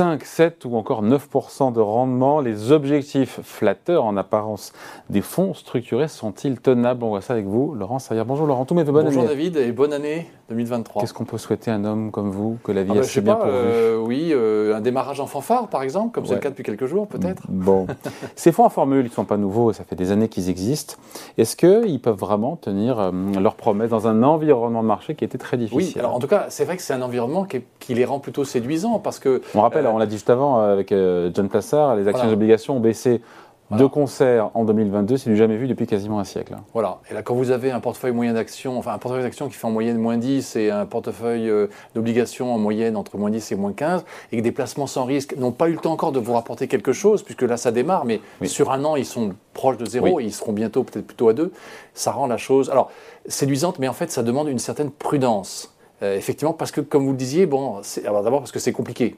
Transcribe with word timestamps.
5, 0.00 0.24
7 0.24 0.64
ou 0.64 0.76
encore 0.76 1.04
9% 1.04 1.74
de 1.74 1.80
rendement. 1.80 2.40
Les 2.40 2.72
objectifs 2.72 3.38
flatteurs 3.42 4.06
en 4.06 4.16
apparence 4.16 4.72
des 5.10 5.20
fonds 5.20 5.52
structurés 5.52 6.08
sont-ils 6.08 6.58
tenables? 6.58 7.04
On 7.04 7.10
voit 7.10 7.20
ça 7.20 7.34
avec 7.34 7.44
vous, 7.44 7.74
Laurent 7.74 7.98
Sayer. 7.98 8.24
Bonjour 8.26 8.46
Laurent, 8.46 8.64
tout 8.64 8.74
bonne 8.74 8.86
Bonjour 8.86 9.02
année. 9.04 9.14
Bonjour 9.14 9.28
David 9.28 9.56
et 9.58 9.72
bonne 9.72 9.92
année 9.92 10.26
2023. 10.48 11.02
Qu'est-ce 11.02 11.12
qu'on 11.12 11.26
peut 11.26 11.36
souhaiter 11.36 11.70
à 11.70 11.74
un 11.74 11.84
homme 11.84 12.10
comme 12.12 12.30
vous, 12.30 12.56
que 12.64 12.72
la 12.72 12.82
vie 12.82 12.92
ah 12.92 12.94
bah, 12.94 13.00
a 13.00 13.04
si 13.04 13.20
bien 13.20 13.34
pas, 13.34 13.40
pourvu 13.42 13.54
euh, 13.58 13.98
Oui, 13.98 14.30
euh, 14.32 14.74
un 14.74 14.80
démarrage 14.80 15.20
en 15.20 15.26
fanfare 15.26 15.68
par 15.68 15.82
exemple, 15.82 16.12
comme 16.14 16.24
c'est 16.24 16.30
Ouais. 16.30 16.36
le 16.36 16.40
cas 16.42 16.48
depuis 16.48 16.64
quelques 16.64 16.86
jours 16.86 17.06
peut-être. 17.06 17.42
Bon, 17.50 17.86
ces 18.36 18.52
fonds 18.52 18.64
en 18.64 18.70
formule, 18.70 19.04
ils 19.04 19.10
ne 19.10 19.14
sont 19.14 19.26
pas 19.26 19.36
nouveaux, 19.36 19.74
ça 19.74 19.84
fait 19.84 19.96
des 19.96 20.12
années 20.12 20.28
qu'ils 20.28 20.48
existent. 20.48 20.94
Est-ce 21.36 21.56
qu'ils 21.56 22.00
peuvent 22.00 22.18
vraiment 22.18 22.56
tenir 22.56 22.98
euh, 22.98 23.10
leurs 23.38 23.54
promesses 23.54 23.90
dans 23.90 24.08
un 24.08 24.22
environnement 24.22 24.82
de 24.82 24.88
marché 24.88 25.14
qui 25.14 25.24
était 25.26 25.36
très 25.38 25.58
difficile? 25.58 25.92
Oui, 25.94 26.00
alors 26.00 26.14
en 26.14 26.18
tout 26.20 26.26
cas, 26.26 26.46
c'est 26.48 26.64
vrai 26.64 26.78
que 26.78 26.82
c'est 26.82 26.94
un 26.94 27.02
environnement 27.02 27.44
qui, 27.44 27.58
est- 27.58 27.66
qui 27.80 27.92
les 27.92 28.06
rend 28.06 28.18
plutôt 28.18 28.44
séduisants 28.44 28.98
parce 28.98 29.18
que 29.18 29.42
On 29.54 29.60
rappelle, 29.60 29.86
On 29.94 29.98
l'a 29.98 30.06
dit 30.06 30.14
juste 30.16 30.30
avant 30.30 30.60
euh, 30.60 30.72
avec 30.72 30.92
euh, 30.92 31.30
John 31.34 31.48
Plassard, 31.48 31.96
les 31.96 32.02
actions 32.08 32.18
Voilà. 32.24 32.30
et 32.32 32.34
obligations 32.34 32.76
ont 32.76 32.80
baissé 32.80 33.20
Voilà. 33.68 33.84
de 33.84 33.88
concert 33.88 34.50
en 34.54 34.64
2022, 34.64 35.16
c'est 35.16 35.30
du 35.30 35.36
jamais 35.36 35.56
vu 35.56 35.68
depuis 35.68 35.86
quasiment 35.86 36.18
un 36.18 36.24
siècle. 36.24 36.56
Voilà. 36.74 36.98
Et 37.10 37.14
là, 37.14 37.22
quand 37.22 37.34
vous 37.34 37.50
avez 37.52 37.70
un 37.70 37.78
portefeuille 37.80 38.10
moyen 38.12 38.32
d'actions, 38.32 38.76
enfin 38.78 38.92
un 38.92 38.98
portefeuille 38.98 39.22
d'actions 39.24 39.48
qui 39.48 39.54
fait 39.54 39.66
en 39.66 39.70
moyenne 39.70 39.96
moins 39.98 40.16
10 40.16 40.56
et 40.56 40.70
un 40.70 40.86
portefeuille 40.86 41.48
euh, 41.48 41.68
d'obligations 41.94 42.52
en 42.52 42.58
moyenne 42.58 42.96
entre 42.96 43.16
moins 43.16 43.30
10 43.30 43.52
et 43.52 43.54
moins 43.54 43.72
15, 43.72 44.04
et 44.32 44.36
que 44.38 44.42
des 44.42 44.50
placements 44.52 44.86
sans 44.88 45.04
risque 45.04 45.36
n'ont 45.36 45.52
pas 45.52 45.68
eu 45.68 45.72
le 45.72 45.78
temps 45.78 45.92
encore 45.92 46.10
de 46.12 46.18
vous 46.18 46.32
rapporter 46.32 46.66
quelque 46.66 46.92
chose, 46.92 47.22
puisque 47.22 47.42
là, 47.42 47.56
ça 47.56 47.70
démarre, 47.70 48.04
mais 48.04 48.20
Oui. 48.40 48.48
sur 48.48 48.72
un 48.72 48.84
an, 48.84 48.96
ils 48.96 49.06
sont 49.06 49.34
proches 49.54 49.76
de 49.76 49.86
zéro, 49.86 50.08
Oui. 50.16 50.24
et 50.24 50.26
ils 50.26 50.32
seront 50.32 50.52
bientôt 50.52 50.82
peut-être 50.82 51.06
plutôt 51.06 51.28
à 51.28 51.32
deux, 51.32 51.52
ça 51.94 52.10
rend 52.12 52.26
la 52.26 52.38
chose, 52.38 52.70
alors, 52.70 52.90
séduisante, 53.26 53.78
mais 53.78 53.86
en 53.88 53.92
fait, 53.92 54.10
ça 54.10 54.22
demande 54.22 54.48
une 54.48 54.58
certaine 54.58 54.90
prudence. 54.90 55.74
Euh, 56.02 56.16
effectivement, 56.16 56.54
parce 56.54 56.70
que, 56.72 56.80
comme 56.80 57.04
vous 57.04 57.10
le 57.10 57.16
disiez, 57.18 57.44
bon, 57.44 57.82
d'abord 58.04 58.40
parce 58.40 58.52
que 58.52 58.58
c'est 58.58 58.72
compliqué. 58.72 59.16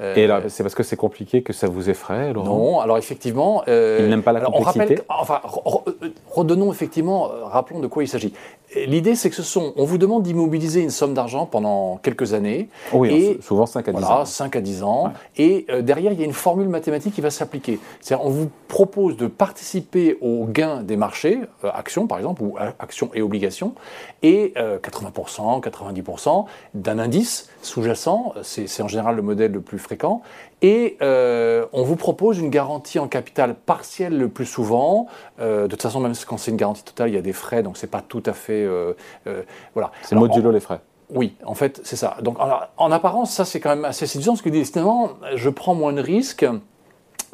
Euh, 0.00 0.14
Et 0.14 0.26
là, 0.26 0.42
c'est 0.48 0.62
parce 0.62 0.74
que 0.74 0.82
c'est 0.82 0.96
compliqué 0.96 1.42
que 1.42 1.52
ça 1.52 1.68
vous 1.68 1.90
effraie, 1.90 2.32
Laurent 2.32 2.46
non, 2.46 2.80
alors 2.80 2.98
effectivement. 2.98 3.62
euh, 3.68 3.98
Il 4.02 4.08
n'aime 4.08 4.22
pas 4.22 4.32
la 4.32 4.48
on 4.48 4.52
complexité 4.52 4.80
rappelle, 4.80 5.02
enfin, 5.08 5.40
euh, 5.86 6.08
redonnons 6.30 6.72
effectivement, 6.72 7.30
euh, 7.30 7.44
rappelons 7.44 7.80
de 7.80 7.86
quoi 7.86 8.02
il 8.02 8.08
s'agit. 8.08 8.32
L'idée, 8.74 9.14
c'est 9.14 9.28
que 9.30 9.36
ce 9.36 9.42
sont, 9.42 9.72
on 9.76 9.84
vous 9.84 9.98
demande 9.98 10.22
d'immobiliser 10.22 10.80
une 10.80 10.90
somme 10.90 11.14
d'argent 11.14 11.46
pendant 11.46 11.98
quelques 11.98 12.32
années. 12.34 12.68
Oui, 12.92 13.12
et 13.12 13.38
souvent 13.42 13.66
5 13.66 13.88
à 13.88 13.92
10 13.92 13.98
voilà, 13.98 14.20
ans. 14.20 14.24
5 14.24 14.56
à 14.56 14.60
10 14.60 14.82
ans. 14.82 15.12
Et 15.36 15.66
euh, 15.70 15.82
derrière, 15.82 16.12
il 16.12 16.18
y 16.18 16.22
a 16.22 16.26
une 16.26 16.32
formule 16.32 16.68
mathématique 16.68 17.14
qui 17.14 17.20
va 17.20 17.30
s'appliquer. 17.30 17.78
C'est-à-dire, 18.00 18.24
on 18.24 18.30
vous 18.30 18.50
propose 18.72 19.18
de 19.18 19.26
participer 19.26 20.16
aux 20.22 20.46
gains 20.46 20.82
des 20.82 20.96
marchés, 20.96 21.40
euh, 21.62 21.70
actions 21.74 22.06
par 22.06 22.16
exemple, 22.16 22.42
ou 22.42 22.56
euh, 22.58 22.70
actions 22.78 23.10
et 23.12 23.20
obligations, 23.20 23.74
et 24.22 24.54
euh, 24.56 24.78
80%, 24.78 25.62
90% 25.62 26.46
d'un 26.72 26.98
indice 26.98 27.50
sous-jacent, 27.60 28.32
c'est 28.42 28.82
en 28.82 28.88
général 28.88 29.16
le 29.16 29.22
modèle 29.22 29.52
le 29.52 29.60
plus 29.60 29.78
fréquent, 29.78 30.22
et 30.62 30.96
euh, 31.02 31.66
on 31.72 31.82
vous 31.82 31.96
propose 31.96 32.38
une 32.38 32.48
garantie 32.48 32.98
en 32.98 33.08
capital 33.08 33.54
partielle 33.54 34.16
le 34.16 34.28
plus 34.28 34.46
souvent. 34.46 35.06
De 35.38 35.66
toute 35.66 35.82
façon, 35.82 36.00
même 36.00 36.14
quand 36.26 36.38
c'est 36.38 36.52
une 36.52 36.56
garantie 36.56 36.84
totale, 36.84 37.10
il 37.10 37.14
y 37.14 37.18
a 37.18 37.22
des 37.22 37.32
frais, 37.32 37.62
donc 37.62 37.76
c'est 37.76 37.90
pas 37.90 38.00
tout 38.00 38.22
à 38.26 38.32
fait... 38.32 38.61
euh, 38.64 38.92
euh, 39.26 39.42
voilà. 39.74 39.90
C'est 40.02 40.14
Alors, 40.14 40.28
modulo 40.28 40.50
les 40.50 40.60
frais. 40.60 40.80
oui, 41.10 41.36
en 41.44 41.54
fait, 41.54 41.80
c'est 41.84 41.96
ça. 41.96 42.16
Donc, 42.22 42.36
alors, 42.40 42.68
en 42.76 42.90
apparence, 42.90 43.32
ça, 43.32 43.44
c'est 43.44 43.60
quand 43.60 43.70
même 43.70 43.84
assez 43.84 44.06
séduisant, 44.06 44.32
parce 44.32 44.42
que 44.42 44.48
décidément, 44.48 45.10
je 45.34 45.50
prends 45.50 45.74
moins 45.74 45.92
de 45.92 46.00
risques. 46.00 46.46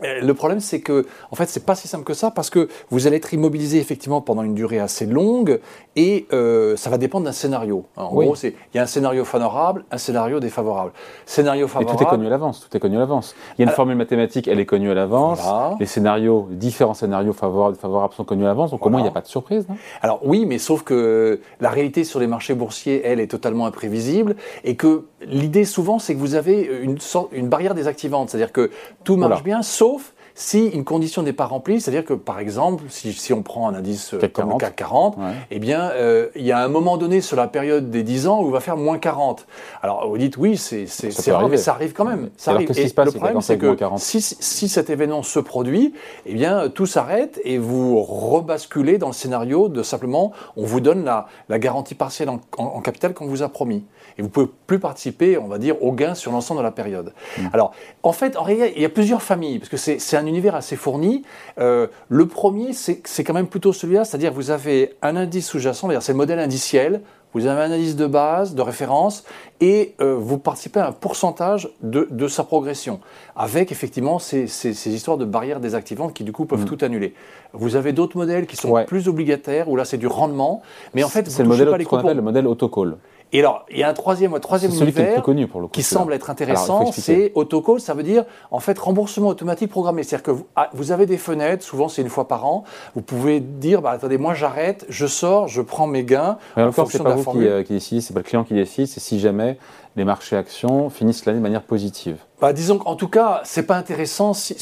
Euh, 0.04 0.20
Le 0.22 0.34
problème, 0.34 0.60
c'est 0.60 0.80
que, 0.80 1.06
en 1.30 1.36
fait, 1.36 1.46
c'est 1.46 1.64
pas 1.64 1.74
si 1.74 1.88
simple 1.88 2.04
que 2.04 2.14
ça, 2.14 2.30
parce 2.30 2.50
que 2.50 2.68
vous 2.90 3.06
allez 3.06 3.16
être 3.16 3.34
immobilisé 3.34 3.78
effectivement 3.78 4.20
pendant 4.20 4.42
une 4.42 4.54
durée 4.54 4.78
assez 4.78 5.06
longue, 5.06 5.60
et 5.96 6.26
euh, 6.32 6.76
ça 6.76 6.88
va 6.90 6.98
dépendre 6.98 7.24
d'un 7.24 7.32
scénario. 7.32 7.84
En 7.96 8.14
Oui. 8.14 8.24
gros, 8.26 8.34
c'est 8.36 8.54
il 8.72 8.76
y 8.76 8.80
a 8.80 8.82
un 8.82 8.86
scénario 8.86 9.24
favorable, 9.24 9.84
un 9.90 9.98
scénario 9.98 10.38
défavorable. 10.38 10.92
Scénario 11.26 11.66
Et 11.66 11.68
favorable. 11.68 11.98
tout 11.98 12.04
est 12.04 12.06
connu 12.10 12.26
à 12.26 12.30
l'avance, 12.30 12.60
tout 12.68 12.76
est 12.76 12.80
connu 12.80 12.96
à 12.96 13.00
l'avance. 13.00 13.34
Il 13.56 13.60
y 13.60 13.62
a 13.62 13.64
une 13.64 13.68
Alors- 13.70 13.76
formule 13.76 13.96
mathématique, 13.96 14.46
elle 14.46 14.60
est 14.60 14.66
connue 14.66 14.90
à 14.90 14.94
l'avance. 14.94 15.40
Voilà. 15.42 15.76
Les 15.80 15.86
scénarios, 15.86 16.46
différents 16.52 16.94
scénarios 16.94 17.32
favorables, 17.32 17.76
favorables 17.76 18.14
sont 18.14 18.24
connus 18.24 18.44
à 18.44 18.48
l'avance, 18.48 18.70
donc 18.70 18.84
au 18.86 18.90
moins 18.90 19.00
il 19.00 19.04
n'y 19.04 19.08
a 19.08 19.12
pas 19.12 19.20
de 19.22 19.26
surprise. 19.26 19.66
non 19.68 19.76
Alors 20.02 20.20
oui, 20.24 20.46
mais 20.46 20.58
sauf 20.58 20.82
que 20.84 21.40
la 21.60 21.70
réalité 21.70 22.04
sur 22.04 22.20
les 22.20 22.26
marchés 22.28 22.54
boursiers, 22.54 23.02
elle, 23.04 23.18
est 23.20 23.26
totalement 23.26 23.66
imprévisible 23.66 24.36
et 24.62 24.76
que 24.76 25.06
l'idée 25.26 25.64
souvent, 25.64 25.98
c'est 25.98 26.14
que 26.14 26.20
vous 26.20 26.34
avez 26.36 26.62
une, 26.82 27.00
sorte, 27.00 27.30
une 27.32 27.48
barrière 27.48 27.74
désactivante, 27.74 28.30
c'est-à-dire 28.30 28.52
que 28.52 28.70
tout 29.02 29.16
marche 29.16 29.42
bien, 29.42 29.62
sauf 29.62 29.87
tof. 29.88 30.12
Si 30.40 30.66
une 30.68 30.84
condition 30.84 31.22
n'est 31.22 31.32
pas 31.32 31.46
remplie, 31.46 31.80
c'est-à-dire 31.80 32.04
que 32.04 32.14
par 32.14 32.38
exemple, 32.38 32.84
si, 32.88 33.12
si 33.12 33.32
on 33.32 33.42
prend 33.42 33.68
un 33.68 33.74
indice 33.74 34.14
euh, 34.14 34.18
CAC 34.18 34.32
comme 34.32 34.44
40. 34.50 34.60
le 34.62 34.66
CAC 34.68 34.76
40, 34.76 35.16
Ouais. 35.16 35.22
eh 35.50 35.58
bien, 35.58 35.90
euh, 35.90 36.28
il 36.36 36.44
y 36.46 36.52
a 36.52 36.60
un 36.62 36.68
moment 36.68 36.96
donné 36.96 37.20
sur 37.20 37.36
la 37.36 37.48
période 37.48 37.90
des 37.90 38.04
10 38.04 38.28
ans 38.28 38.40
où 38.42 38.46
il 38.46 38.52
va 38.52 38.60
faire 38.60 38.76
moins 38.76 38.98
40. 38.98 39.46
Alors 39.82 40.08
vous 40.08 40.16
dites 40.16 40.36
oui, 40.36 40.56
c'est 40.56 40.86
rare, 41.32 41.48
mais 41.48 41.56
ça 41.56 41.72
arrive 41.72 41.92
quand 41.92 42.04
même. 42.04 42.30
Ça 42.36 42.52
alors, 42.52 42.58
arrive. 42.62 42.70
qui 42.70 42.80
Et 42.82 42.88
se 42.88 42.94
passe 42.94 43.06
le 43.06 43.18
problème, 43.18 43.40
c'est 43.40 43.58
que 43.58 43.74
40? 43.74 43.98
si, 43.98 44.20
si 44.20 44.68
cet 44.68 44.90
événement 44.90 45.24
se 45.24 45.40
produit, 45.40 45.92
eh 46.24 46.34
bien, 46.34 46.68
tout 46.68 46.86
s'arrête 46.86 47.40
et 47.42 47.58
vous 47.58 48.00
rebasculez 48.00 48.98
dans 48.98 49.08
le 49.08 49.12
scénario 49.14 49.68
de 49.68 49.82
simplement, 49.82 50.32
on 50.56 50.64
vous 50.64 50.80
donne 50.80 51.04
la, 51.04 51.26
la 51.48 51.58
garantie 51.58 51.96
partielle 51.96 52.28
en, 52.28 52.40
en- 52.58 52.64
en 52.76 52.80
capital 52.80 53.12
qu'on 53.12 53.26
vous 53.26 53.42
a 53.42 53.48
promis. 53.48 53.84
Et 54.18 54.22
vous 54.22 54.28
pouvez 54.28 54.48
plus 54.66 54.78
participer, 54.80 55.38
on 55.38 55.46
va 55.46 55.58
dire, 55.58 55.80
aux 55.82 55.92
gains 55.92 56.14
sur 56.14 56.32
l'ensemble 56.32 56.58
de 56.58 56.64
la 56.64 56.72
période. 56.72 57.12
Mm. 57.38 57.46
Alors, 57.52 57.72
en 58.02 58.12
fait, 58.12 58.36
en 58.36 58.42
réalité, 58.42 58.72
il 58.76 58.82
y 58.82 58.84
a 58.84 58.88
plusieurs 58.88 59.22
familles, 59.22 59.58
parce 59.60 59.68
que 59.68 59.76
c'est 59.76 59.98
c'est 60.00 60.16
un 60.16 60.26
univers 60.28 60.54
assez 60.54 60.76
fourni. 60.76 61.22
Euh, 61.58 61.86
le 62.08 62.26
premier, 62.26 62.72
c'est 62.72 63.24
quand 63.24 63.34
même 63.34 63.48
plutôt 63.48 63.72
celui-là, 63.72 64.04
c'est-à-dire 64.04 64.32
vous 64.32 64.50
avez 64.50 64.94
un 65.02 65.16
indice 65.16 65.46
sous-jacent, 65.48 65.88
c'est 66.00 66.12
le 66.12 66.18
modèle 66.18 66.38
indiciel, 66.38 67.00
vous 67.34 67.44
avez 67.46 67.60
un 67.60 67.70
indice 67.72 67.94
de 67.96 68.06
base, 68.06 68.54
de 68.54 68.62
référence, 68.62 69.24
et 69.60 69.94
euh, 70.00 70.14
vous 70.18 70.38
participez 70.38 70.80
à 70.80 70.88
un 70.88 70.92
pourcentage 70.92 71.68
de, 71.82 72.08
de 72.10 72.26
sa 72.26 72.42
progression, 72.42 73.00
avec 73.36 73.70
effectivement 73.70 74.18
ces, 74.18 74.46
ces- 74.46 74.72
ces 74.72 74.94
histoires 74.94 75.18
de 75.18 75.26
barrières 75.26 75.60
désactivantes 75.60 76.14
qui 76.14 76.24
du 76.24 76.32
coup 76.32 76.46
peuvent 76.46 76.64
tout 76.64 76.78
annuler. 76.82 77.12
Vous 77.52 77.76
avez 77.76 77.92
d'autres 77.92 78.16
modèles 78.16 78.46
qui 78.46 78.56
sont 78.56 78.68
Mm. 78.68 78.72
Ouais. 78.72 78.84
plus 78.86 79.08
obligataires, 79.08 79.68
où 79.68 79.76
là 79.76 79.84
c'est 79.84 79.98
du 79.98 80.06
rendement, 80.06 80.62
mais 80.94 81.04
en 81.04 81.08
fait 81.08 81.28
c'est 81.30 81.42
le 81.42 81.48
modèle 81.50 81.68
pas 81.70 81.76
les 81.78 81.84
appelle 81.84 82.16
le 82.16 82.22
modèle 82.22 82.46
autocall. 82.46 82.96
Et 83.32 83.40
alors, 83.40 83.66
il 83.70 83.78
y 83.78 83.82
a 83.82 83.88
un 83.88 83.94
troisième, 83.94 84.34
un 84.34 84.40
troisième 84.40 84.70
C'est 84.72 84.78
celui 84.78 84.92
qui 84.92 84.98
est 84.98 85.02
le 85.02 85.06
univers 85.08 85.22
plus 85.22 85.24
connu 85.24 85.46
pour 85.46 85.60
le 85.60 85.66
coup. 85.66 85.72
qui 85.72 85.82
semble 85.82 86.14
être 86.14 86.30
intéressant, 86.30 86.92
c'est 86.92 87.32
autocall, 87.34 87.80
ça 87.80 87.94
veut 87.94 88.02
dire 88.02 88.24
en 88.50 88.60
fait 88.60 88.78
remboursement 88.78 89.28
automatique 89.28 89.70
programmé. 89.70 90.02
C'est-à-dire 90.02 90.22
que 90.22 90.30
vous, 90.30 90.46
ah, 90.56 90.70
vous 90.72 90.92
avez 90.92 91.06
des 91.06 91.18
fenêtres, 91.18 91.64
souvent 91.64 91.88
c'est 91.88 92.02
une 92.02 92.08
fois 92.08 92.26
par 92.26 92.46
an, 92.46 92.64
vous 92.94 93.02
pouvez 93.02 93.40
dire, 93.40 93.82
bah, 93.82 93.90
attendez, 93.90 94.18
moi 94.18 94.34
j'arrête, 94.34 94.86
je 94.88 95.06
sors, 95.06 95.46
je 95.48 95.60
prends 95.60 95.86
mes 95.86 96.04
gains. 96.04 96.38
Mais 96.56 96.62
en 96.62 96.68
encore, 96.68 96.90
c'est 96.90 97.02
pas 97.02 97.14
vous 97.14 97.32
qui, 97.32 97.46
euh, 97.46 97.62
qui 97.62 97.74
décidez, 97.74 98.00
c'est 98.00 98.14
pas 98.14 98.20
le 98.20 98.24
client 98.24 98.44
qui 98.44 98.54
décide, 98.54 98.86
c'est 98.86 99.00
si 99.00 99.20
jamais 99.20 99.58
les 99.98 100.04
marchés 100.04 100.36
actions 100.36 100.88
finissent 100.90 101.26
l'année 101.26 101.38
de 101.38 101.42
manière 101.42 101.62
positive. 101.62 102.16
Bah, 102.40 102.52
disons 102.52 102.78
qu'en 102.78 102.94
tout 102.94 103.08
cas, 103.08 103.40
c'est 103.42 103.64
pas 103.64 103.76
intéressant. 103.76 104.32
Si, 104.32 104.54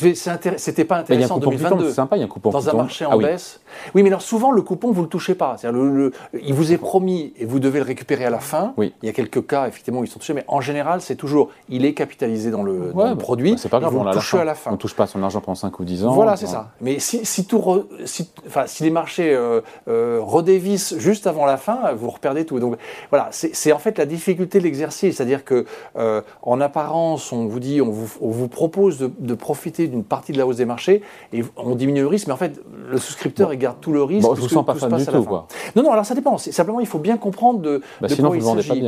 c'était 0.56 0.84
pas 0.86 0.96
intéressant 0.96 1.34
en 1.36 1.38
coupon 1.40 1.50
qui 1.50 1.56
tombe, 1.58 1.68
2022. 1.68 1.88
c'est 1.90 1.94
sympa, 1.94 2.16
il 2.16 2.20
y 2.20 2.22
a 2.22 2.24
un 2.24 2.28
coupon 2.28 2.48
Dans 2.50 2.70
un 2.70 2.72
marché 2.72 3.04
en 3.04 3.10
Ah 3.12 3.18
baisse. 3.18 3.60
Oui, 3.94 4.02
mais 4.02 4.08
alors 4.08 4.22
souvent 4.22 4.50
le 4.50 4.62
coupon 4.62 4.92
vous 4.92 5.02
le 5.02 5.08
touchez 5.08 5.34
pas. 5.34 5.56
C'est-à-dire 5.58 5.78
le- 5.78 5.94
le- 5.94 6.12
il 6.42 6.54
vous 6.54 6.72
est 6.72 6.78
promis 6.78 7.34
et 7.38 7.44
vous 7.44 7.60
devez 7.60 7.78
le 7.80 7.84
récupérer 7.84 8.24
à 8.24 8.30
la 8.30 8.38
fin. 8.38 8.72
Oui. 8.78 8.94
Il 9.02 9.06
y 9.06 9.10
a 9.10 9.12
quelques 9.12 9.46
cas 9.46 9.68
effectivement 9.68 10.00
où 10.00 10.04
ils 10.04 10.08
sont 10.08 10.18
touchés, 10.18 10.32
mais 10.32 10.44
en 10.48 10.62
général 10.62 11.02
c'est 11.02 11.16
toujours 11.16 11.50
il 11.68 11.84
est 11.84 11.92
capitalisé 11.92 12.50
dans 12.50 12.62
le, 12.62 12.92
dans 12.94 12.98
Ouais, 12.98 13.08
le 13.10 13.14
bah, 13.14 13.20
produit. 13.20 13.50
bah, 13.52 13.58
c'est 13.60 13.68
pas 13.68 13.78
grave, 13.78 13.92
vous 13.92 13.98
on 13.98 14.04
le 14.04 14.08
l'a 14.08 14.14
touchez 14.16 14.38
à 14.38 14.44
la 14.44 14.54
fin. 14.54 14.70
On 14.72 14.78
touche 14.78 14.94
pas 14.94 15.06
son 15.06 15.22
argent 15.22 15.42
pendant 15.42 15.54
5 15.56 15.78
ou 15.78 15.84
10 15.84 16.06
ans. 16.06 16.12
Voilà, 16.12 16.36
c'est 16.36 16.46
ça. 16.46 16.70
Mais 16.80 16.98
si, 16.98 17.26
si 17.26 17.44
tout 17.46 17.58
re- 17.58 17.84
si, 18.06 18.30
enfin, 18.46 18.62
si 18.66 18.84
les 18.84 18.90
marchés 18.90 19.34
euh, 19.34 19.60
euh, 19.88 20.18
redévissent 20.22 20.96
juste 20.96 21.26
avant 21.26 21.44
la 21.44 21.58
fin, 21.58 21.92
vous 21.94 22.08
reperdez 22.08 22.46
tout. 22.46 22.58
Donc 22.58 22.76
voilà, 23.10 23.28
c'est 23.32 23.72
en 23.72 23.78
fait 23.78 23.98
la 23.98 24.06
difficulté 24.06 24.60
de 24.60 24.64
l'exercice. 24.64 25.20
C'est-à-dire 25.26 25.44
que 25.44 25.64
euh, 25.98 26.22
en 26.42 26.60
apparence, 26.60 27.32
on 27.32 27.46
vous 27.46 27.60
dit, 27.60 27.80
on 27.80 27.90
vous, 27.90 28.08
on 28.20 28.30
vous 28.30 28.48
propose 28.48 28.98
de, 28.98 29.10
de 29.18 29.34
profiter 29.34 29.88
d'une 29.88 30.04
partie 30.04 30.32
de 30.32 30.38
la 30.38 30.46
hausse 30.46 30.56
des 30.56 30.64
marchés 30.64 31.02
et 31.32 31.42
on 31.56 31.74
diminue 31.74 32.00
le 32.02 32.06
risque, 32.06 32.26
mais 32.28 32.32
en 32.32 32.36
fait, 32.36 32.60
le 32.90 32.98
souscripteur, 32.98 33.52
il 33.52 33.58
garde 33.58 33.78
tout 33.80 33.92
le 33.92 34.02
risque. 34.02 34.26
Bon, 34.28 34.34
je 34.34 34.40
vous 34.40 34.48
sens 34.48 34.64
pas 34.64 34.74
fan 34.74 34.94
du 34.96 35.04
tout, 35.06 35.24
quoi. 35.24 35.46
Non, 35.74 35.82
non, 35.82 35.90
alors 35.92 36.04
ça 36.06 36.14
dépend. 36.14 36.38
Simplement, 36.38 36.80
il 36.80 36.86
faut 36.86 36.98
bien 36.98 37.16
comprendre 37.16 37.60
de, 37.60 37.82
Bah, 38.00 38.08
de 38.08 38.14
sinon, 38.14 38.28
quoi 38.28 38.36
vous 38.36 38.42
il 38.42 38.44
ne 38.44 38.48
vendez 38.48 38.62
pas 38.62 38.68
s'agit. 38.74 38.80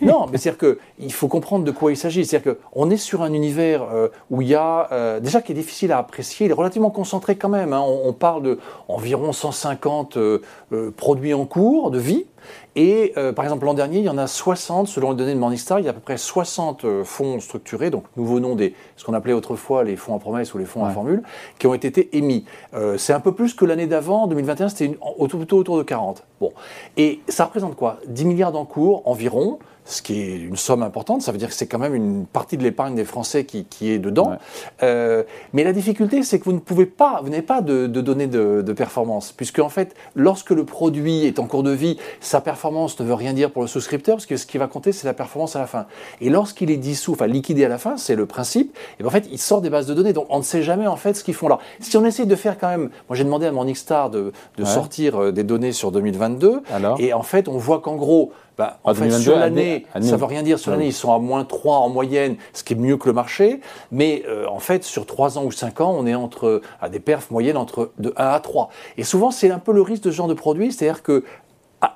Non, 0.02 0.26
mais 0.30 0.38
c'est-à-dire 0.38 0.74
qu'il 0.98 1.12
faut 1.12 1.28
comprendre 1.28 1.64
de 1.64 1.70
quoi 1.70 1.90
il 1.90 1.96
s'agit. 1.96 2.24
C'est-à-dire 2.24 2.54
qu'on 2.72 2.90
est 2.90 2.96
sur 2.96 3.22
un 3.22 3.32
univers 3.32 3.82
euh, 3.92 4.08
où 4.30 4.42
il 4.42 4.48
y 4.48 4.54
a, 4.54 4.88
euh, 4.92 5.20
déjà 5.20 5.42
qui 5.42 5.52
est 5.52 5.54
difficile 5.56 5.90
à 5.92 5.98
apprécier, 5.98 6.46
il 6.46 6.50
est 6.50 6.54
relativement 6.54 6.90
concentré 6.90 7.36
quand 7.36 7.48
même. 7.48 7.72
hein. 7.72 7.82
On, 7.84 8.08
on 8.08 8.12
parle 8.12 8.42
de 8.42 8.58
environ 8.88 9.32
150 9.32 10.16
euh, 10.16 10.40
euh, 10.72 10.90
produits 10.96 11.34
en 11.34 11.44
cours 11.46 11.90
de 11.90 11.98
vie. 11.98 12.26
Et 12.74 13.12
euh, 13.16 13.32
par 13.32 13.44
exemple, 13.44 13.64
l'an 13.64 13.74
dernier, 13.74 13.98
il 13.98 14.04
y 14.04 14.08
en 14.08 14.18
a 14.18 14.26
60, 14.26 14.88
selon 14.88 15.10
les 15.12 15.16
données 15.16 15.34
de 15.34 15.38
Morningstar, 15.38 15.78
il 15.78 15.84
y 15.84 15.88
a 15.88 15.90
à 15.90 15.94
peu 15.94 16.00
près 16.00 16.16
60 16.16 16.84
euh, 16.84 17.04
fonds 17.04 17.40
structurés, 17.40 17.90
donc 17.90 18.04
nouveau 18.16 18.40
nom 18.40 18.54
des, 18.54 18.74
ce 18.96 19.04
qu'on 19.04 19.14
appelait 19.14 19.32
autrefois 19.32 19.84
les 19.84 19.96
fonds 19.96 20.14
à 20.14 20.18
promesse 20.18 20.52
ou 20.54 20.58
les 20.58 20.64
fonds 20.64 20.84
à 20.84 20.88
Ouais. 20.88 20.94
formule, 20.94 21.22
qui 21.58 21.66
ont 21.66 21.74
été 21.74 22.16
émis. 22.16 22.44
Euh, 22.74 22.98
c'est 22.98 23.12
un 23.12 23.20
peu 23.20 23.32
plus 23.32 23.54
que 23.54 23.64
l'année 23.64 23.86
d'avant, 23.86 24.26
2021, 24.26 24.68
c'était 24.68 24.96
plutôt 25.28 25.58
autour 25.58 25.78
de 25.78 25.82
40. 25.82 26.24
Bon. 26.40 26.52
Et 26.96 27.20
ça 27.28 27.44
représente 27.46 27.76
quoi? 27.76 27.98
10 28.06 28.24
milliards 28.26 28.52
d'encours 28.52 29.02
environ 29.06 29.58
ce 29.86 30.02
qui 30.02 30.20
est 30.20 30.36
une 30.36 30.56
somme 30.56 30.82
importante. 30.82 31.22
Ça 31.22 31.32
veut 31.32 31.38
dire 31.38 31.48
que 31.48 31.54
c'est 31.54 31.66
quand 31.66 31.78
même 31.78 31.94
une 31.94 32.26
partie 32.26 32.56
de 32.56 32.62
l'épargne 32.62 32.94
des 32.94 33.04
Français 33.04 33.44
qui, 33.44 33.64
qui 33.64 33.90
est 33.90 33.98
dedans. 33.98 34.36
Euh, 34.82 35.22
mais 35.52 35.64
la 35.64 35.72
difficulté, 35.72 36.22
c'est 36.22 36.38
que 36.38 36.44
vous 36.44 36.52
ne 36.52 36.58
pouvez 36.58 36.86
pas, 36.86 37.20
vous 37.22 37.30
n'avez 37.30 37.42
pas 37.42 37.62
de, 37.62 37.86
données 37.86 38.26
de, 38.26 38.62
de, 38.62 38.72
performance, 38.72 39.32
puisque 39.32 39.60
en 39.60 39.68
fait, 39.68 39.94
lorsque 40.14 40.50
le 40.50 40.64
produit 40.64 41.24
est 41.24 41.38
en 41.38 41.46
cours 41.46 41.62
de 41.62 41.70
vie, 41.70 41.96
sa 42.20 42.40
performance 42.40 42.98
ne 43.00 43.04
veut 43.06 43.14
rien 43.14 43.32
dire 43.32 43.50
pour 43.50 43.62
le 43.62 43.68
souscripteur, 43.68 44.16
parce 44.16 44.26
que 44.26 44.36
ce 44.36 44.46
qui 44.46 44.58
va 44.58 44.66
compter, 44.66 44.92
c'est 44.92 45.06
la 45.06 45.14
performance 45.14 45.56
à 45.56 45.60
la 45.60 45.66
fin. 45.66 45.86
Et 46.20 46.28
lorsqu'il 46.28 46.70
est 46.70 46.76
dissous, 46.76 47.12
enfin 47.12 47.26
liquidé 47.26 47.64
à 47.64 47.68
la 47.68 47.78
fin, 47.78 47.96
c'est 47.96 48.16
le 48.16 48.26
principe. 48.26 48.76
Et 49.00 49.04
en 49.04 49.10
fait, 49.10 49.26
il 49.30 49.38
sort 49.38 49.60
des 49.60 49.70
bases 49.70 49.86
de 49.86 49.94
données, 49.94 50.12
donc 50.12 50.26
on 50.30 50.38
ne 50.38 50.44
sait 50.44 50.62
jamais 50.62 50.86
en 50.86 50.96
fait 50.96 51.14
ce 51.14 51.24
qu'ils 51.24 51.34
font 51.34 51.48
là. 51.48 51.58
Si 51.80 51.96
on 51.96 52.04
essaie 52.04 52.26
de 52.26 52.36
faire 52.36 52.58
quand 52.58 52.68
même, 52.68 52.90
moi 53.08 53.16
j'ai 53.16 53.24
demandé 53.24 53.46
à 53.46 53.52
Morningstar 53.52 54.10
de, 54.10 54.32
de 54.56 54.64
sortir 54.64 55.20
euh, 55.20 55.32
des 55.32 55.44
données 55.44 55.72
sur 55.72 55.92
2022, 55.92 56.62
Alors 56.72 57.00
et 57.00 57.12
en 57.12 57.22
fait, 57.22 57.48
on 57.48 57.56
voit 57.56 57.80
qu'en 57.80 57.94
gros 57.94 58.32
bah, 58.58 58.78
en 58.84 58.94
fait, 58.94 59.10
sur 59.10 59.38
l'année, 59.38 59.86
ça 59.92 60.00
ne 60.00 60.16
veut 60.16 60.24
rien 60.24 60.42
dire. 60.42 60.58
Sur 60.58 60.70
l'année, 60.70 60.86
ils 60.86 60.92
sont 60.92 61.12
à 61.12 61.18
moins 61.18 61.44
3 61.44 61.76
en 61.78 61.88
moyenne, 61.90 62.36
ce 62.54 62.64
qui 62.64 62.72
est 62.72 62.76
mieux 62.76 62.96
que 62.96 63.06
le 63.06 63.12
marché. 63.12 63.60
Mais 63.92 64.22
euh, 64.26 64.46
en 64.48 64.60
fait, 64.60 64.82
sur 64.82 65.04
3 65.04 65.38
ans 65.38 65.44
ou 65.44 65.52
5 65.52 65.80
ans, 65.82 65.94
on 65.98 66.06
est 66.06 66.14
entre, 66.14 66.62
à 66.80 66.88
des 66.88 67.00
perfs 67.00 67.30
moyennes 67.30 67.58
entre 67.58 67.90
de 67.98 68.14
1 68.16 68.24
à 68.24 68.40
3. 68.40 68.70
Et 68.96 69.04
souvent, 69.04 69.30
c'est 69.30 69.50
un 69.50 69.58
peu 69.58 69.72
le 69.72 69.82
risque 69.82 70.04
de 70.04 70.10
ce 70.10 70.16
genre 70.16 70.28
de 70.28 70.34
produit. 70.34 70.72
C'est-à-dire 70.72 71.02
que 71.02 71.24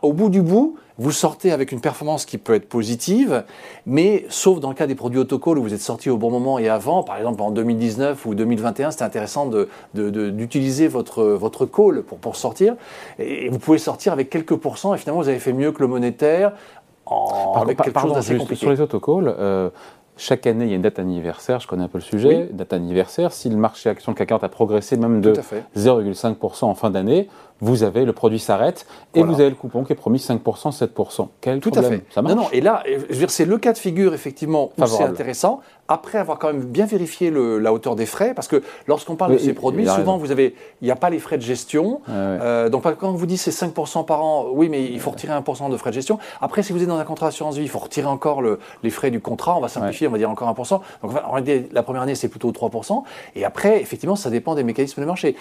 au 0.02 0.12
bout 0.12 0.28
du 0.28 0.42
bout, 0.42 0.76
vous 0.98 1.12
sortez 1.12 1.50
avec 1.50 1.72
une 1.72 1.80
performance 1.80 2.26
qui 2.26 2.36
peut 2.36 2.54
être 2.54 2.68
positive, 2.68 3.44
mais 3.86 4.26
sauf 4.28 4.60
dans 4.60 4.68
le 4.68 4.74
cas 4.74 4.86
des 4.86 4.94
produits 4.94 5.18
autocall 5.18 5.56
où 5.58 5.62
vous 5.62 5.72
êtes 5.72 5.80
sorti 5.80 6.10
au 6.10 6.18
bon 6.18 6.30
moment 6.30 6.58
et 6.58 6.68
avant, 6.68 7.02
par 7.02 7.16
exemple 7.16 7.40
en 7.40 7.50
2019 7.50 8.26
ou 8.26 8.34
2021, 8.34 8.90
c'était 8.90 9.04
intéressant 9.04 9.50
d'utiliser 9.94 10.88
de, 10.88 10.92
votre, 10.92 11.24
votre 11.24 11.64
call 11.64 12.02
pour, 12.02 12.18
pour 12.18 12.36
sortir. 12.36 12.76
Et 13.18 13.48
vous 13.48 13.58
pouvez 13.58 13.78
sortir 13.78 14.12
avec 14.12 14.28
quelques 14.28 14.56
pourcents 14.56 14.94
et 14.94 14.98
finalement 14.98 15.22
vous 15.22 15.28
avez 15.28 15.38
fait 15.38 15.54
mieux 15.54 15.72
que 15.72 15.80
le 15.80 15.88
monétaire 15.88 16.52
en, 17.06 17.54
avec 17.54 17.80
quelque 17.80 17.98
chose 17.98 18.12
d'assez 18.12 18.36
compliqué. 18.36 18.60
Sur 18.60 18.70
les 18.70 18.80
autocalls, 18.82 19.34
euh, 19.38 19.70
chaque 20.20 20.46
année, 20.46 20.66
il 20.66 20.70
y 20.70 20.72
a 20.74 20.76
une 20.76 20.82
date 20.82 20.98
anniversaire, 20.98 21.60
je 21.60 21.66
connais 21.66 21.84
un 21.84 21.88
peu 21.88 21.96
le 21.96 22.02
sujet, 22.04 22.50
date 22.52 22.74
anniversaire. 22.74 23.32
Si 23.32 23.48
le 23.48 23.56
marché 23.56 23.88
action 23.88 24.12
de 24.12 24.18
CAC 24.18 24.28
40 24.28 24.44
a 24.44 24.48
progressé 24.50 24.98
même 24.98 25.22
de 25.22 25.32
0,5% 25.76 26.66
en 26.66 26.74
fin 26.74 26.90
d'année, 26.90 27.28
vous 27.60 27.82
avez, 27.82 28.04
le 28.04 28.12
produit 28.12 28.38
s'arrête 28.38 28.86
et 29.14 29.22
vous 29.22 29.34
avez 29.34 29.50
le 29.50 29.56
coupon 29.56 29.84
qui 29.84 29.92
est 29.92 29.96
promis 29.96 30.18
5%, 30.18 30.38
7%. 30.40 31.28
Quel 31.40 31.60
Tout 31.60 31.70
problème 31.70 31.92
à 31.92 31.96
fait. 31.96 32.04
Ça 32.10 32.22
marche 32.22 32.34
non, 32.34 32.42
non, 32.42 32.48
et 32.52 32.60
là, 32.60 32.82
je 32.86 32.94
veux 32.98 33.18
dire, 33.18 33.30
c'est 33.30 33.44
le 33.44 33.58
cas 33.58 33.72
de 33.72 33.78
figure, 33.78 34.14
effectivement, 34.14 34.70
où 34.78 34.86
c'est 34.86 35.02
intéressant, 35.02 35.60
après 35.90 36.18
avoir 36.18 36.38
quand 36.38 36.52
même 36.52 36.62
bien 36.62 36.86
vérifié 36.86 37.30
le, 37.30 37.58
la 37.58 37.72
hauteur 37.72 37.96
des 37.96 38.06
frais, 38.06 38.32
parce 38.32 38.46
que 38.46 38.62
lorsqu'on 38.86 39.16
parle 39.16 39.32
de 39.32 39.38
ces 39.38 39.52
produits, 39.52 39.86
souvent, 39.86 40.16
vous 40.18 40.30
avez, 40.30 40.54
il 40.80 40.84
n'y 40.84 40.90
a 40.92 40.96
pas 40.96 41.10
les 41.10 41.18
frais 41.18 41.36
de 41.36 41.42
gestion. 41.42 42.00
Euh, 42.08 42.68
donc, 42.68 42.82
quand 42.82 43.08
on 43.08 43.14
vous 43.14 43.26
dit 43.26 43.36
c'est 43.36 43.50
5% 43.50 44.04
par 44.04 44.24
an, 44.24 44.46
oui, 44.52 44.68
mais 44.68 44.84
il 44.84 45.00
faut 45.00 45.10
retirer 45.10 45.32
1% 45.32 45.70
de 45.70 45.76
frais 45.76 45.90
de 45.90 45.94
gestion. 45.94 46.18
Après, 46.40 46.62
si 46.62 46.72
vous 46.72 46.80
êtes 46.80 46.88
dans 46.88 46.98
un 46.98 47.04
contrat 47.04 47.26
d'assurance 47.26 47.56
vie, 47.56 47.62
il 47.62 47.68
faut 47.68 47.80
retirer 47.80 48.06
encore 48.06 48.40
le, 48.40 48.60
les 48.84 48.90
frais 48.90 49.10
du 49.10 49.20
contrat, 49.20 49.56
on 49.56 49.60
va 49.60 49.68
simplifier, 49.68 50.06
on 50.06 50.12
va 50.12 50.18
dire 50.18 50.30
encore 50.30 50.48
1%. 50.48 50.80
Donc, 51.02 51.12
en 51.26 51.32
réalité, 51.32 51.68
la 51.72 51.82
première 51.82 52.02
année, 52.02 52.14
c'est 52.14 52.28
plutôt 52.28 52.52
3%. 52.52 53.02
Et 53.34 53.44
après, 53.44 53.80
effectivement, 53.80 54.16
ça 54.16 54.30
dépend 54.30 54.54
des 54.54 54.62
mécanismes 54.62 55.00
de 55.00 55.06
marché. 55.06 55.34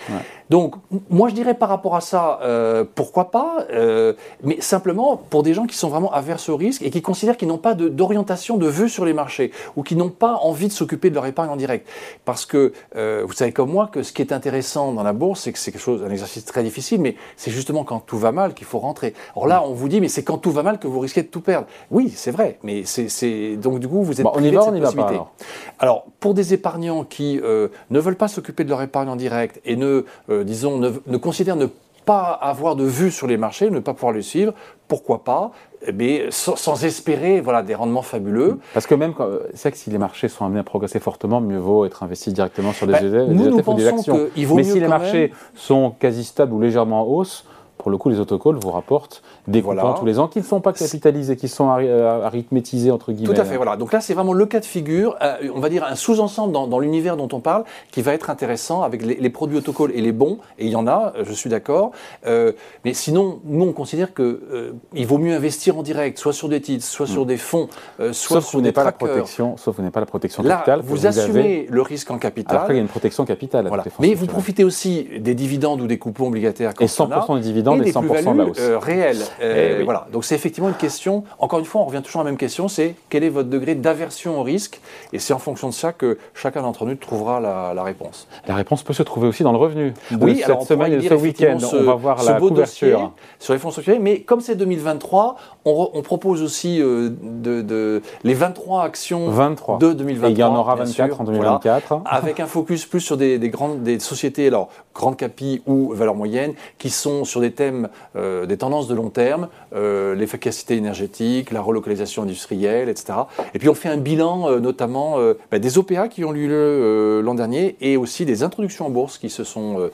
Donc, 0.49 0.75
moi, 1.11 1.29
je 1.29 1.35
dirais 1.35 1.53
par 1.53 1.69
rapport 1.69 1.95
à 1.95 2.01
ça, 2.01 2.08
euh, 2.13 2.83
pourquoi 2.95 3.31
pas, 3.31 3.65
euh, 3.71 4.13
mais 4.43 4.61
simplement 4.61 5.17
pour 5.17 5.43
des 5.43 5.53
gens 5.53 5.65
qui 5.65 5.75
sont 5.75 5.89
vraiment 5.89 6.11
averses 6.11 6.49
au 6.49 6.57
risque 6.57 6.81
et 6.81 6.89
qui 6.89 7.01
considèrent 7.01 7.37
qu'ils 7.37 7.47
n'ont 7.47 7.57
pas 7.57 7.75
d'orientation, 7.75 8.57
de, 8.57 8.67
vue 8.67 8.89
sur 8.89 9.05
les 9.05 9.13
marchés 9.13 9.51
ou 9.75 9.83
qui 9.83 9.95
n'ont 9.95 10.09
pas 10.09 10.35
envie 10.41 10.67
de 10.67 10.71
s'occuper 10.71 11.09
de 11.09 11.15
leur 11.15 11.25
épargne 11.25 11.49
en 11.49 11.55
direct. 11.55 11.87
Parce 12.25 12.45
que 12.45 12.73
euh, 12.95 13.23
vous 13.25 13.33
savez 13.33 13.51
comme 13.51 13.71
moi 13.71 13.87
que 13.91 14.03
ce 14.03 14.13
qui 14.13 14.21
est 14.21 14.31
intéressant 14.31 14.93
dans 14.93 15.03
la 15.03 15.13
bourse, 15.13 15.41
c'est 15.41 15.51
que 15.51 15.59
c'est 15.59 15.71
quelque 15.71 15.81
chose, 15.81 16.03
un 16.03 16.11
exercice 16.11 16.45
très 16.45 16.63
difficile, 16.63 17.01
mais 17.01 17.15
c'est 17.35 17.51
justement 17.51 17.83
quand 17.83 17.99
tout 17.99 18.17
va 18.17 18.31
mal 18.31 18.53
qu'il 18.53 18.67
faut 18.67 18.79
rentrer. 18.79 19.13
Or 19.35 19.47
là, 19.47 19.63
on 19.63 19.73
vous 19.73 19.89
dit, 19.89 20.01
mais 20.01 20.07
c'est 20.07 20.23
quand 20.23 20.37
tout 20.37 20.51
va 20.51 20.63
mal 20.63 20.79
que 20.79 20.87
vous 20.87 20.99
risquez 20.99 21.23
de 21.23 21.27
tout 21.27 21.41
perdre. 21.41 21.67
Oui, 21.91 22.11
c'est 22.15 22.31
vrai, 22.31 22.59
mais 22.63 22.83
c'est 22.85 23.55
donc 23.57 23.79
du 23.79 23.87
coup 23.87 24.03
vous 24.03 24.19
êtes 24.19 24.23
bon, 24.23 24.31
on 24.35 24.43
y 24.43 24.51
va, 24.51 24.65
on 24.65 24.75
y 24.75 24.79
va 24.79 24.91
pas, 24.91 25.07
alors. 25.07 25.31
alors. 25.79 26.05
pour 26.19 26.33
des 26.33 26.53
épargnants 26.53 27.03
qui 27.03 27.39
ne 27.41 27.99
veulent 27.99 28.15
pas 28.15 28.27
s'occuper 28.27 28.63
de 28.63 28.69
leur 28.69 28.81
épargne 28.81 29.09
en 29.09 29.15
direct 29.15 29.61
et 29.65 29.75
ne, 29.75 30.05
disons, 30.43 30.77
ne, 30.77 30.91
ne 31.07 31.17
considèrent 31.17 31.55
ne 31.55 31.67
pas 32.09 32.31
avoir 32.31 32.75
de 32.75 32.85
vue 32.85 33.11
sur 33.11 33.27
les 33.27 33.37
marchés, 33.37 33.69
ne 33.69 33.79
pas 33.79 33.93
pouvoir 33.93 34.13
les 34.13 34.23
suivre, 34.23 34.53
pourquoi 34.87 35.23
pas 35.23 35.51
mais 35.93 36.25
sans, 36.29 36.83
espérer 36.83 37.39
voilà, 37.39 37.63
des 37.63 37.73
rendements 37.73 38.01
fabuleux. 38.01 38.59
Parce 38.73 38.85
que 38.85 38.95
même, 38.95 39.13
c'est 39.53 39.71
que 39.71 39.77
si 39.77 39.89
les 39.89 39.97
marchés 39.97 40.27
sont 40.27 40.45
amenés 40.45 40.59
à 40.59 40.63
progresser 40.63 40.99
fortement, 40.99 41.39
mieux 41.39 41.57
vaut 41.57 41.85
être 41.85 42.03
investi 42.03 42.33
directement 42.33 42.73
sur 42.73 42.85
des, 42.85 42.93
ben, 42.93 43.05
ETF, 43.05 43.29
nous, 43.29 43.49
nous 43.49 43.57
ou 43.57 43.73
des 43.75 43.87
actions. 43.87 44.27
Mais 44.35 44.63
si 44.63 44.79
les 44.79 44.87
marchés 44.89 45.31
sont 45.55 45.91
quasi 45.91 46.25
stables 46.25 46.51
ou 46.51 46.59
légèrement 46.59 47.03
en 47.03 47.05
hausse, 47.05 47.45
pour 47.79 47.91
le 47.91 47.97
coup, 47.97 48.09
les 48.09 48.19
autocols 48.19 48.57
vous 48.57 48.71
rapportent 48.71 49.23
des 49.47 49.61
coupons 49.61 49.93
tous 49.93 50.05
les 50.05 50.19
ans 50.19 50.27
qui 50.27 50.39
ne 50.39 50.43
sont 50.43 50.59
pas 50.59 50.73
capitalisés, 50.73 51.37
qui 51.37 51.47
sont 51.47 51.69
euh, 51.79 52.25
arithmétisés, 52.25 52.91
entre 52.91 53.13
guillemets. 53.13 53.33
Tout 53.33 53.39
à 53.39 53.45
fait, 53.45 53.55
voilà. 53.55 53.77
Donc 53.77 53.93
là, 53.93 54.01
c'est 54.01 54.13
vraiment 54.13 54.33
le 54.33 54.45
cas 54.45 54.59
de 54.59 54.65
figure, 54.65 55.15
euh, 55.21 55.37
on 55.55 55.61
va 55.61 55.69
dire 55.69 55.85
un 55.85 55.95
sous-ensemble 55.95 56.51
dans, 56.51 56.79
l'univers 56.79 57.15
dont 57.15 57.29
on 57.31 57.39
parle, 57.39 57.63
qui 57.91 58.01
va 58.01 58.13
être 58.13 58.29
intéressant 58.29 58.83
avec 58.83 59.01
les, 59.01 59.29
produits 59.29 59.57
autocols 59.57 59.91
et 59.95 60.01
les 60.01 60.11
bons, 60.11 60.39
et 60.57 60.65
il 60.65 60.71
y 60.71 60.75
en 60.75 60.87
a, 60.87 61.13
je 61.23 61.31
suis 61.31 61.49
d'accord. 61.49 61.91
Euh, 62.27 62.51
mais 62.83 62.93
sinon, 62.93 63.39
nous, 63.45 63.65
on 63.65 63.71
considère 63.71 64.13
qu'il 64.13 65.07
vaut 65.07 65.17
mieux 65.17 65.33
investir 65.33 65.77
en 65.77 65.81
direct, 65.81 66.19
soit 66.19 66.33
sur 66.33 66.49
des 66.49 66.59
titres, 66.59 66.83
soit 66.83 67.07
sur 67.07 67.23
hmm. 67.23 67.27
des 67.27 67.37
fonds, 67.37 67.69
soit 68.11 68.41
sur 68.41 68.61
des 68.61 68.73
pas 68.73 68.83
la 68.83 68.91
protection, 68.91 69.55
Sauf 69.55 69.77
vous 69.77 69.83
n'avez 69.83 69.91
pas 69.91 70.01
la 70.01 70.05
protection 70.05 70.43
capitale. 70.43 70.81
vous, 70.83 71.07
assumez 71.07 71.65
le 71.69 71.81
risque 71.81 72.11
en 72.11 72.17
capital. 72.17 72.57
Après, 72.57 72.73
il 72.73 72.77
y 72.77 72.79
a 72.79 72.81
une 72.81 72.89
protection 72.89 73.23
capitale. 73.23 73.71
Mais 73.99 74.13
vous 74.15 74.25
profitez 74.25 74.65
aussi 74.65 75.07
des 75.19 75.33
dividendes 75.33 75.79
ou 75.79 75.87
des 75.87 75.97
coupons 75.97 76.27
obligataires. 76.27 76.73
Et 76.81 76.85
100% 76.85 77.35
des 77.35 77.41
dividendes 77.41 77.68
et, 77.77 77.91
100% 77.91 78.33
de 78.33 78.37
la 78.37 78.45
hausse. 78.45 78.57
Euh, 78.59 78.77
réel. 78.77 79.17
Euh, 79.41 79.77
eh 79.79 79.83
voilà. 79.83 80.07
Donc 80.11 80.25
c'est 80.25 80.35
effectivement 80.35 80.69
une 80.69 80.75
question. 80.75 81.23
Encore 81.39 81.59
une 81.59 81.65
fois, 81.65 81.81
on 81.81 81.85
revient 81.85 82.01
toujours 82.01 82.21
à 82.21 82.23
la 82.23 82.31
même 82.31 82.37
question. 82.37 82.67
C'est 82.67 82.95
quel 83.09 83.23
est 83.23 83.29
votre 83.29 83.49
degré 83.49 83.75
d'aversion 83.75 84.39
au 84.39 84.43
risque? 84.43 84.79
Et 85.13 85.19
c'est 85.19 85.33
en 85.33 85.39
fonction 85.39 85.69
de 85.69 85.73
ça 85.73 85.93
que 85.93 86.17
chacun 86.33 86.61
d'entre 86.61 86.85
nous 86.85 86.95
trouvera 86.95 87.39
la, 87.39 87.83
réponse. 87.83 88.27
La 88.47 88.55
réponse 88.55 88.83
peut 88.83 88.93
se 88.93 89.03
trouver 89.03 89.27
aussi 89.27 89.43
dans 89.43 89.51
le 89.51 89.57
revenu. 89.57 89.93
De 90.11 90.23
oui, 90.23 90.37
cette 90.37 90.45
alors 90.45 90.63
semaine 90.63 90.93
et 90.93 91.07
ce 91.07 91.13
week-end. 91.13 91.57
On 91.73 91.83
va 91.83 91.95
voir 91.95 92.23
la 92.23 92.33
couverture 92.33 93.11
sur 93.39 93.53
les 93.53 93.59
fonds 93.59 93.71
structurés. 93.71 93.99
Mais 93.99 94.21
comme 94.21 94.41
c'est 94.41 94.55
2023, 94.55 95.37
on, 95.65 96.01
propose 96.01 96.41
aussi 96.41 96.81
euh, 96.81 97.09
de, 97.21 98.01
les 98.23 98.33
23 98.33 98.83
actions 98.83 99.29
23. 99.29 99.77
de 99.77 99.93
2023. 99.93 100.29
Et 100.29 100.33
il 100.33 100.39
y 100.39 100.43
en 100.43 100.55
aura 100.55 100.75
24 100.75 101.21
en 101.21 101.23
2024. 101.23 102.01
avec 102.05 102.39
un 102.39 102.47
focus 102.47 102.85
plus 102.85 103.01
sur 103.01 103.17
des, 103.17 103.37
grandes 103.49 103.83
des 103.83 103.99
sociétés, 103.99 104.47
alors 104.47 104.69
grandes 104.93 105.17
capi 105.17 105.61
ou 105.65 105.93
valeurs 105.93 106.15
moyennes, 106.15 106.53
qui 106.77 106.89
sont 106.89 107.25
sur 107.25 107.41
des 107.41 107.51
thèmes 107.59 107.89
euh, 108.15 108.45
des 108.45 108.57
tendances 108.57 108.87
de 108.87 108.95
long 108.95 109.09
terme, 109.09 109.49
euh, 109.75 110.15
l'efficacité 110.15 110.77
énergétique, 110.77 111.51
la 111.51 111.61
relocalisation 111.61 112.23
industrielle, 112.23 112.87
etc. 112.87 113.19
Et 113.53 113.59
puis 113.59 113.67
on 113.67 113.73
fait 113.73 113.89
un 113.89 113.97
bilan 113.97 114.49
euh, 114.49 114.59
notamment 114.59 115.17
bah, 115.51 115.59
des 115.59 115.77
OPA 115.77 116.07
qui 116.07 116.23
ont 116.23 116.33
eu 116.33 116.47
lieu 116.47 117.21
l'an 117.21 117.33
dernier 117.33 117.75
et 117.81 117.97
aussi 117.97 118.25
des 118.25 118.43
introductions 118.43 118.85
en 118.85 118.89
bourse 118.89 119.17
qui 119.17 119.29
se 119.29 119.43
sont 119.43 119.89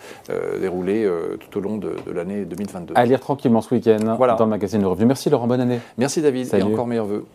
déroulées 0.60 1.10
tout 1.40 1.58
au 1.58 1.62
long 1.62 1.78
de, 1.78 1.96
l'année 2.14 2.46
2022. 2.46 2.94
À 2.96 3.06
lire 3.06 3.20
tranquillement 3.20 3.62
ce 3.62 3.74
week-end 3.74 3.98
dans 4.18 4.46
le 4.46 4.46
magazine 4.46 4.82
Le 4.82 4.88
Revenu. 4.88 5.08
Merci 5.08 5.30
Laurent, 5.30 5.48
bonne 5.48 5.62
année. 5.62 5.80
Merci 5.98 6.22
David 6.22 6.54
et 6.54 6.62
encore 6.62 6.88
meilleurs 6.88 7.06
vœux. 7.06 7.26